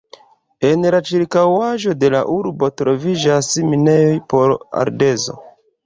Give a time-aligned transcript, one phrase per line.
[0.69, 5.43] En la ĉirkaŭaĵo de la urbo troviĝas minejoj por ardezo.